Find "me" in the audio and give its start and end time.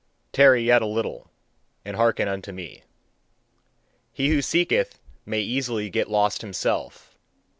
2.51-2.81